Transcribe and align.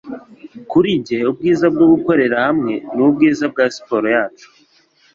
Kuri 0.71 0.89
njye 0.99 1.17
ubwiza 1.31 1.65
bwo 1.73 1.85
gukorera 1.93 2.35
hamwe 2.45 2.73
ni 2.95 3.01
ubwiza 3.07 3.43
bwa 3.51 3.65
siporo 3.75 4.07
yacu, 4.15 4.47